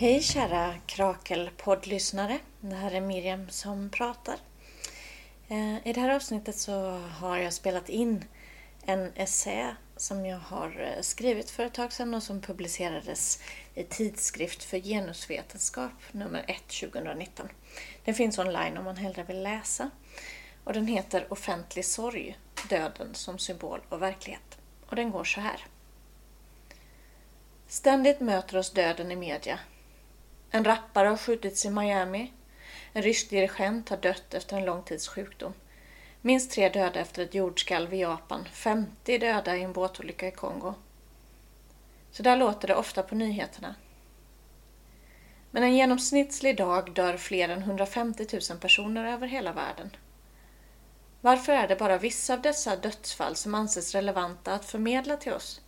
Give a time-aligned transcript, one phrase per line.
[0.00, 2.38] Hej kära Krakelpoddlyssnare.
[2.60, 4.36] Det här är Miriam som pratar.
[5.48, 8.24] Eh, I det här avsnittet så har jag spelat in
[8.86, 13.42] en essä som jag har eh, skrivit för ett tag sedan och som publicerades
[13.74, 17.48] i Tidskrift för genusvetenskap nummer 1 2019.
[18.04, 19.90] Den finns online om man hellre vill läsa.
[20.64, 22.38] Och den heter Offentlig sorg,
[22.68, 24.58] döden som symbol och verklighet.
[24.86, 25.66] Och den går så här.
[27.66, 29.58] Ständigt möter oss döden i media
[30.50, 32.32] en rappare har skjutits i Miami.
[32.92, 35.54] En rysk dirigent har dött efter en lång tids sjukdom.
[36.20, 38.44] Minst tre döda efter ett jordskalv i Japan.
[38.52, 40.74] 50 döda i en båtolycka i Kongo.
[42.10, 43.74] Så där låter det ofta på nyheterna.
[45.50, 49.96] Men en genomsnittlig dag dör fler än 150 000 personer över hela världen.
[51.20, 55.60] Varför är det bara vissa av dessa dödsfall som anses relevanta att förmedla till oss?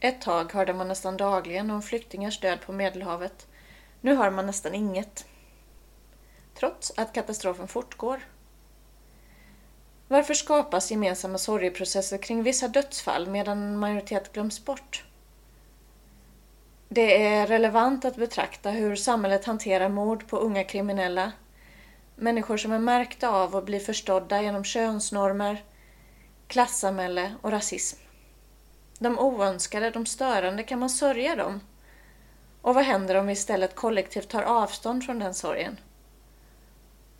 [0.00, 3.46] Ett tag hörde man nästan dagligen om flyktingars död på Medelhavet.
[4.00, 5.26] Nu hör man nästan inget.
[6.54, 8.20] Trots att katastrofen fortgår.
[10.08, 15.04] Varför skapas gemensamma sorgeprocesser kring vissa dödsfall medan en majoritet glöms bort?
[16.88, 21.32] Det är relevant att betrakta hur samhället hanterar mord på unga kriminella.
[22.14, 25.64] Människor som är märkta av och blir förstådda genom könsnormer,
[26.48, 28.05] klassamhälle och rasism.
[28.98, 31.60] De oönskade, de störande, kan man sörja dem?
[32.62, 35.80] Och vad händer om vi istället kollektivt tar avstånd från den sorgen?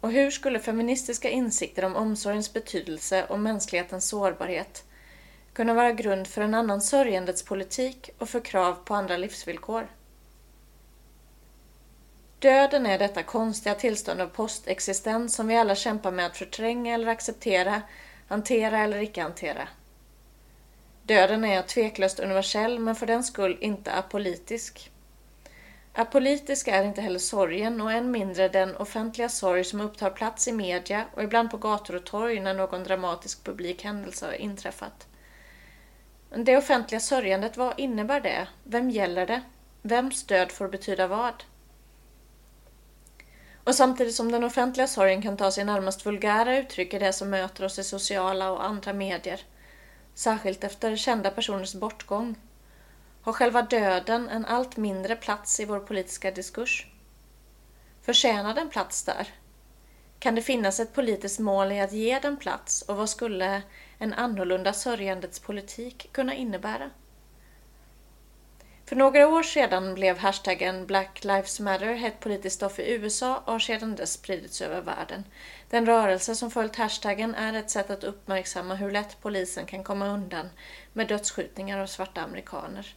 [0.00, 4.84] Och hur skulle feministiska insikter om omsorgens betydelse och mänsklighetens sårbarhet
[5.52, 9.88] kunna vara grund för en annan sörjandets politik och för krav på andra livsvillkor?
[12.38, 17.06] Döden är detta konstiga tillstånd av postexistens som vi alla kämpar med att förtränga eller
[17.06, 17.82] acceptera,
[18.28, 19.69] hantera eller icke hantera.
[21.06, 24.91] Döden är tveklöst universell men för den skull inte apolitisk.
[25.93, 30.53] Apolitisk är inte heller sorgen och än mindre den offentliga sorg som upptar plats i
[30.53, 35.06] media och ibland på gator och torg när någon dramatisk publik händelse har inträffat.
[36.37, 38.49] Det offentliga sörjandet, vad innebär det?
[38.65, 39.43] Vem gäller det?
[39.83, 41.45] Vems död får betyda vad?
[43.65, 47.31] Och samtidigt som den offentliga sorgen kan ta sig närmast vulgära uttryck i det som
[47.31, 49.41] möter oss i sociala och andra medier
[50.16, 52.37] särskilt efter kända personers bortgång,
[53.22, 56.87] har själva döden en allt mindre plats i vår politiska diskurs.
[58.03, 59.28] Förtjänar den plats där?
[60.19, 63.62] Kan det finnas ett politiskt mål i att ge den plats och vad skulle
[63.99, 66.91] en annorlunda sörjandets politik kunna innebära?
[68.88, 73.52] För några år sedan blev hashtaggen Black Lives Matter hett politiskt stoff i USA och
[73.52, 75.24] har sedan dess spridits över världen.
[75.70, 80.08] Den rörelse som följt hashtaggen är ett sätt att uppmärksamma hur lätt polisen kan komma
[80.08, 80.48] undan
[80.92, 82.94] med dödsskjutningar av svarta amerikaner.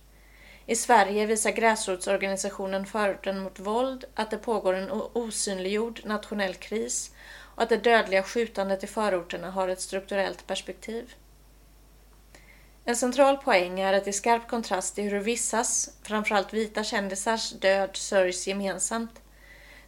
[0.65, 7.11] I Sverige visar gräsrotsorganisationen Förorten mot våld att det pågår en osynliggjord nationell kris
[7.55, 11.13] och att det dödliga skjutandet i förorterna har ett strukturellt perspektiv.
[12.89, 17.89] En central poäng är att i skarp kontrast till hur vissas, framförallt vita kändisars, död
[17.93, 19.21] sörjs gemensamt,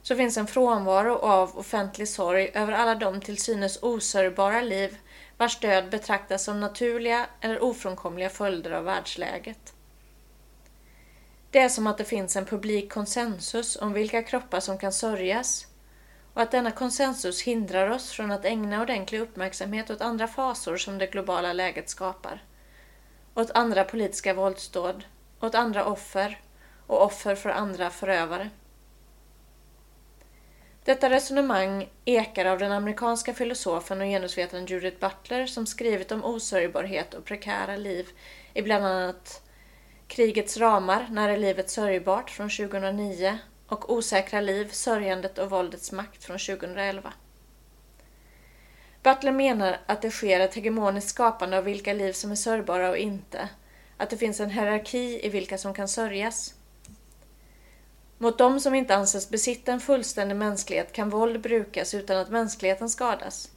[0.02, 4.98] så finns en frånvaro av offentlig sorg över alla de till synes osörjbara liv
[5.38, 9.74] vars död betraktas som naturliga eller ofrånkomliga följder av världsläget.
[11.52, 15.68] Det är som att det finns en publik konsensus om vilka kroppar som kan sörjas
[16.34, 20.98] och att denna konsensus hindrar oss från att ägna ordentlig uppmärksamhet åt andra fasor som
[20.98, 22.42] det globala läget skapar
[23.36, 25.04] åt andra politiska våldsdåd,
[25.40, 26.40] åt andra offer
[26.88, 28.50] och offer för andra förövare.
[30.86, 37.14] Detta resonemang ekar av den amerikanska filosofen och genusvetaren Judith Butler som skrivit om osörjbarhet
[37.14, 38.10] och prekära liv
[38.54, 39.42] i bland annat
[40.08, 43.38] Krigets ramar, När är livet sörjbart från 2009
[43.68, 47.14] och Osäkra liv, Sörjandet och våldets makt från 2011.
[49.04, 52.98] Butler menar att det sker ett hegemoniskt skapande av vilka liv som är sörjbara och
[52.98, 53.50] inte.
[53.98, 56.54] Att det finns en hierarki i vilka som kan sörjas.
[58.18, 62.90] Mot de som inte anses besitta en fullständig mänsklighet kan våld brukas utan att mänskligheten
[62.90, 63.52] skadas.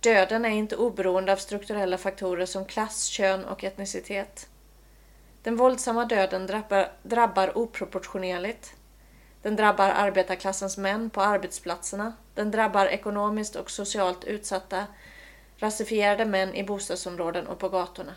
[0.00, 4.48] Döden är inte oberoende av strukturella faktorer som klass, kön och etnicitet.
[5.42, 8.74] Den våldsamma döden drabbar, drabbar oproportionerligt.
[9.42, 12.12] Den drabbar arbetarklassens män på arbetsplatserna.
[12.34, 14.86] Den drabbar ekonomiskt och socialt utsatta
[15.56, 18.12] rasifierade män i bostadsområden och på gatorna.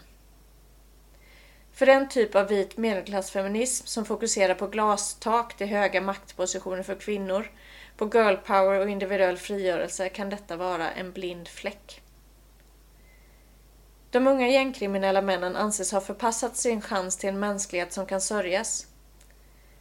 [1.73, 7.51] För den typ av vit medelklassfeminism som fokuserar på glastak till höga maktpositioner för kvinnor,
[7.97, 12.01] på girl power och individuell frigörelse kan detta vara en blind fläck.
[14.11, 18.87] De unga gängkriminella männen anses ha förpassat sin chans till en mänsklighet som kan sörjas.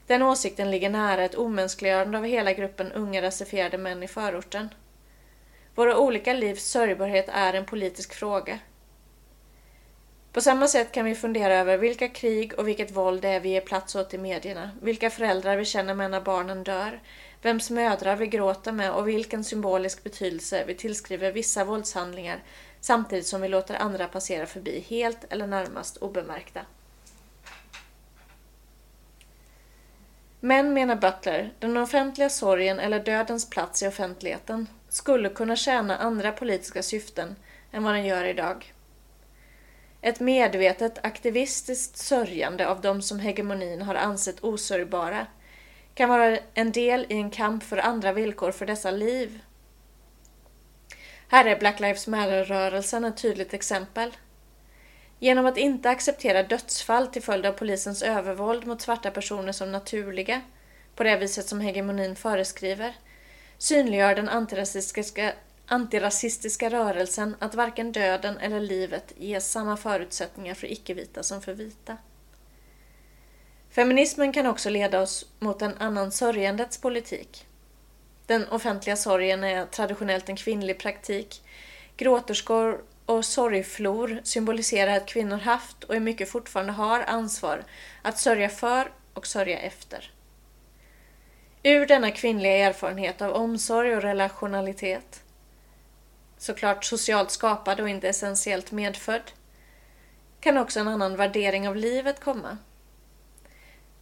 [0.07, 4.69] Den åsikten ligger nära ett omänskliggörande av hela gruppen unga rasifierade män i förorten.
[5.75, 8.59] Våra olika livs sörjbarhet är en politisk fråga.
[10.33, 13.49] På samma sätt kan vi fundera över vilka krig och vilket våld det är vi
[13.49, 17.01] ger plats åt i medierna, vilka föräldrar vi känner med när barnen dör,
[17.43, 22.43] vems mödrar vi gråter med och vilken symbolisk betydelse vi tillskriver vissa våldshandlingar
[22.81, 26.61] samtidigt som vi låter andra passera förbi helt eller närmast obemärkta.
[30.47, 36.33] Men, menar Butler, den offentliga sorgen eller dödens plats i offentligheten skulle kunna tjäna andra
[36.33, 37.37] politiska syften
[37.73, 38.73] än vad den gör idag.
[40.01, 45.27] Ett medvetet aktivistiskt sörjande av de som hegemonin har ansett osörjbara
[45.95, 49.41] kan vara en del i en kamp för andra villkor för dessa liv.
[51.29, 54.11] Här är Black Lives Matter-rörelsen ett tydligt exempel.
[55.25, 60.41] Genom att inte acceptera dödsfall till följd av polisens övervåld mot svarta personer som naturliga,
[60.95, 62.95] på det viset som hegemonin föreskriver,
[63.59, 65.33] synliggör den antirasistiska,
[65.67, 71.97] antirasistiska rörelsen att varken döden eller livet ges samma förutsättningar för icke-vita som för vita.
[73.71, 77.47] Feminismen kan också leda oss mot en annan sörjandets politik.
[78.27, 81.43] Den offentliga sorgen är traditionellt en kvinnlig praktik.
[81.97, 87.65] Gråterskor och sorgflor symboliserar att kvinnor haft och i mycket fortfarande har ansvar
[88.03, 90.11] att sörja för och sörja efter.
[91.63, 95.23] Ur denna kvinnliga erfarenhet av omsorg och relationalitet,
[96.39, 99.31] såklart socialt skapad och inte essentiellt medfödd,
[100.41, 102.59] kan också en annan värdering av livet komma.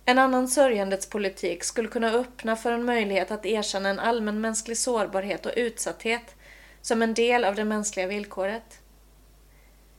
[0.04, 5.46] En annan sörjandets politik skulle kunna öppna för en möjlighet att erkänna en allmänmänsklig sårbarhet
[5.46, 6.34] och utsatthet
[6.80, 8.81] som en del av det mänskliga villkoret.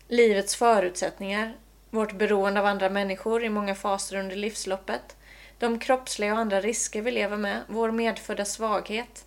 [0.07, 1.53] Livets förutsättningar,
[1.89, 5.15] vårt beroende av andra människor i många faser under livsloppet,
[5.59, 9.25] de kroppsliga och andra risker vi lever med, vår medfödda svaghet,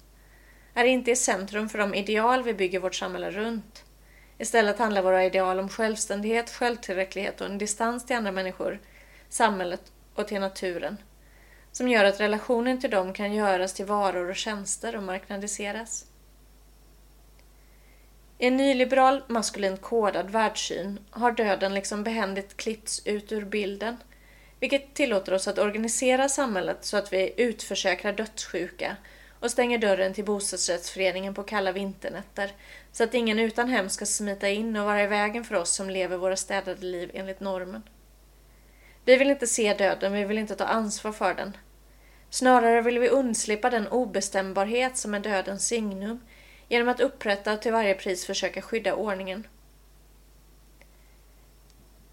[0.75, 3.85] är inte i centrum för de ideal vi bygger vårt samhälle runt.
[4.39, 8.81] Istället handlar våra ideal om självständighet, självtillräcklighet och en distans till andra människor,
[9.29, 10.97] samhället och till naturen,
[11.73, 16.07] som gör att relationen till dem kan göras till varor och tjänster och marknadiseras.
[18.39, 23.97] I en nyliberal maskulint kodad världssyn har döden liksom behändigt klippts ut ur bilden,
[24.61, 28.97] vilket tillåter oss att organisera samhället så att vi utförsäkrar dödssjuka
[29.41, 32.53] och stänger dörren till bostadsrättsföreningen på kalla vinternätter
[32.93, 35.91] så att ingen utan hem ska smita in och vara i vägen för oss som
[35.91, 37.83] lever våra städade liv enligt normen.
[39.05, 41.57] Vi vill inte se döden, vi vill inte ta ansvar för den.
[42.31, 46.21] Snarare vill vi undslippa den obestämbarhet som är dödens signum
[46.69, 49.47] genom att upprätta och till varje pris försöka skydda ordningen.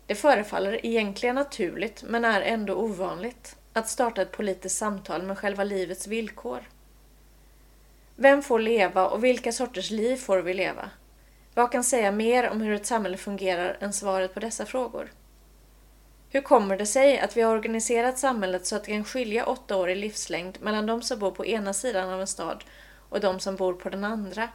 [0.08, 5.64] Det förefaller egentligen naturligt, men är ändå ovanligt, att starta ett politiskt samtal med själva
[5.64, 6.70] livets villkor.
[8.16, 10.90] Vem får leva och vilka sorters liv får vi leva?
[11.54, 15.12] Vad kan säga mer om hur ett samhälle fungerar än svaret på dessa frågor?
[16.30, 19.78] Hur kommer det sig att vi har organiserat samhället så att det kan skilja åtta
[19.78, 22.64] år i livslängd mellan de som bor på ena sidan av en stad
[23.14, 24.50] och de som bor på den andra?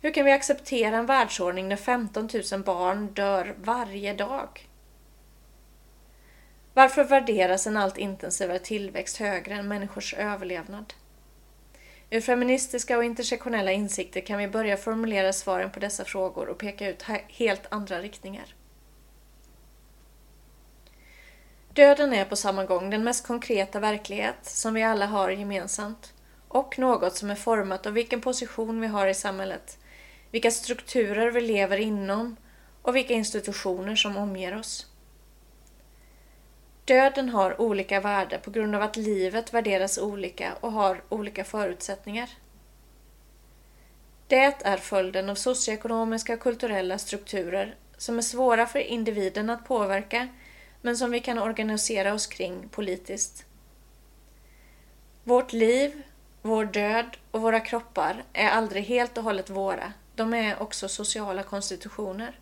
[0.00, 4.68] Hur kan vi acceptera en världsordning när 15 000 barn dör varje dag?
[6.74, 10.94] Varför värderas en allt intensivare tillväxt högre än människors överlevnad?
[12.10, 16.88] Ur feministiska och intersektionella insikter kan vi börja formulera svaren på dessa frågor och peka
[16.88, 18.54] ut helt andra riktningar.
[21.72, 26.14] Döden är på samma gång den mest konkreta verklighet som vi alla har gemensamt
[26.52, 29.78] och något som är format av vilken position vi har i samhället,
[30.30, 32.36] vilka strukturer vi lever inom
[32.82, 34.86] och vilka institutioner som omger oss.
[36.84, 42.30] Döden har olika värde på grund av att livet värderas olika och har olika förutsättningar.
[44.26, 50.28] Det är följden av socioekonomiska och kulturella strukturer som är svåra för individen att påverka
[50.80, 53.46] men som vi kan organisera oss kring politiskt.
[55.24, 56.02] Vårt liv,
[56.42, 59.92] vår död och våra kroppar är aldrig helt och hållet våra.
[60.14, 62.38] De är också sociala konstitutioner.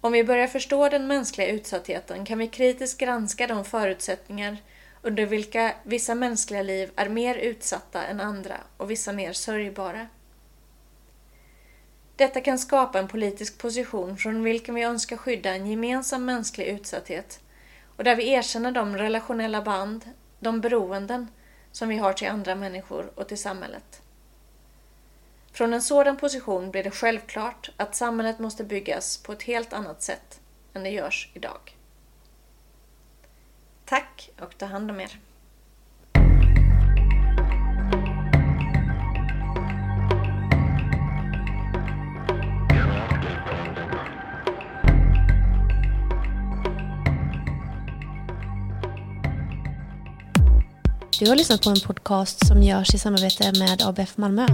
[0.00, 4.56] Om vi börjar förstå den mänskliga utsattheten kan vi kritiskt granska de förutsättningar
[5.02, 10.06] under vilka vissa mänskliga liv är mer utsatta än andra och vissa mer sörjbara.
[12.16, 17.40] Detta kan skapa en politisk position från vilken vi önskar skydda en gemensam mänsklig utsatthet
[17.96, 20.04] och där vi erkänner de relationella band,
[20.40, 21.28] de beroenden,
[21.72, 24.02] som vi har till andra människor och till samhället.
[25.52, 30.02] Från en sådan position blir det självklart att samhället måste byggas på ett helt annat
[30.02, 30.40] sätt
[30.74, 31.76] än det görs idag.
[33.84, 35.20] Tack och ta hand om er.
[51.22, 54.46] Du har lyssnat på en podcast som görs i samarbete med ABF Malmö.